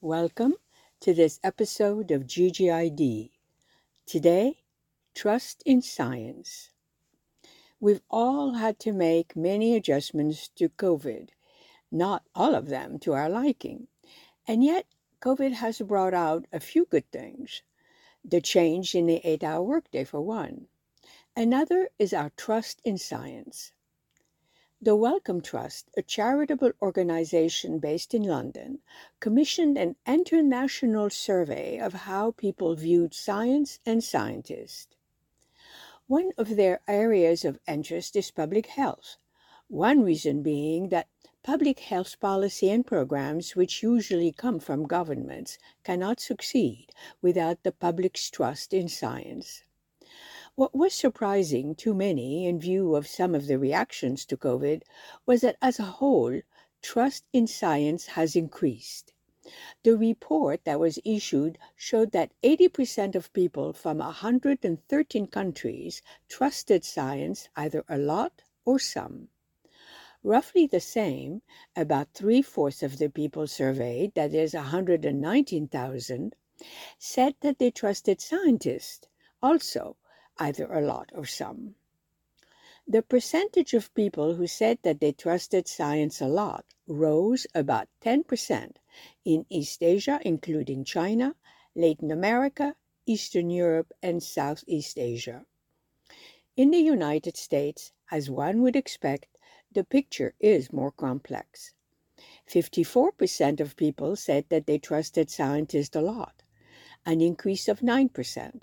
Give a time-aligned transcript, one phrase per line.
[0.00, 0.54] Welcome
[1.00, 3.30] to this episode of GGID.
[4.06, 4.62] Today,
[5.12, 6.70] Trust in Science.
[7.80, 11.30] We've all had to make many adjustments to COVID,
[11.90, 13.88] not all of them to our liking.
[14.46, 14.86] And yet,
[15.20, 17.62] COVID has brought out a few good things.
[18.24, 20.68] The change in the eight hour workday, for one.
[21.34, 23.72] Another is our trust in science.
[24.80, 28.78] The Wellcome Trust, a charitable organization based in London,
[29.18, 34.94] commissioned an international survey of how people viewed science and scientists.
[36.06, 39.16] One of their areas of interest is public health,
[39.66, 41.08] one reason being that
[41.42, 48.30] public health policy and programs, which usually come from governments, cannot succeed without the public's
[48.30, 49.64] trust in science.
[50.58, 54.82] What was surprising to many in view of some of the reactions to COVID
[55.24, 56.40] was that as a whole,
[56.82, 59.12] trust in science has increased.
[59.84, 67.48] The report that was issued showed that 80% of people from 113 countries trusted science
[67.54, 69.28] either a lot or some.
[70.24, 71.42] Roughly the same,
[71.76, 76.34] about three fourths of the people surveyed, that is 119,000,
[76.98, 79.06] said that they trusted scientists,
[79.40, 79.96] also
[80.38, 81.74] either a lot or some.
[82.86, 88.76] The percentage of people who said that they trusted science a lot rose about 10%
[89.24, 91.36] in East Asia, including China,
[91.74, 95.44] Latin America, Eastern Europe, and Southeast Asia.
[96.56, 99.36] In the United States, as one would expect,
[99.70, 101.74] the picture is more complex.
[102.48, 106.42] 54% of people said that they trusted scientists a lot,
[107.04, 108.62] an increase of 9%,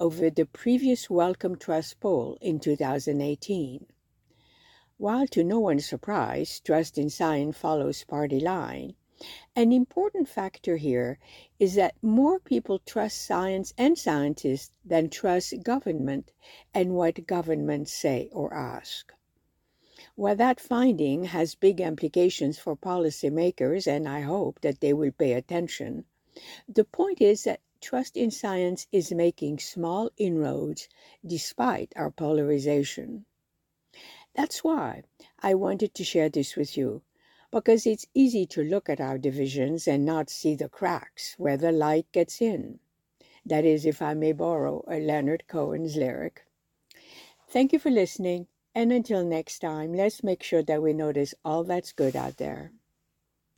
[0.00, 3.84] over the previous Wellcome Trust poll in 2018.
[4.96, 8.94] While to no one's surprise, trust in science follows party line,
[9.54, 11.18] an important factor here
[11.58, 16.32] is that more people trust science and scientists than trust government
[16.72, 19.12] and what governments say or ask.
[20.14, 25.34] While that finding has big implications for policymakers, and I hope that they will pay
[25.34, 26.06] attention,
[26.66, 30.88] the point is that trust in science is making small inroads
[31.26, 33.24] despite our polarization.
[34.34, 35.02] That's why
[35.40, 37.02] I wanted to share this with you,
[37.50, 41.72] because it's easy to look at our divisions and not see the cracks where the
[41.72, 42.78] light gets in.
[43.44, 46.44] That is, if I may borrow a Leonard Cohen's lyric.
[47.48, 51.64] Thank you for listening, and until next time, let's make sure that we notice all
[51.64, 52.72] that's good out there.